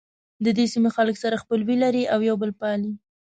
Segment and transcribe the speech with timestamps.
[0.45, 2.91] ددې سیمو خلک سره خپلوي لري او یو بل پالي.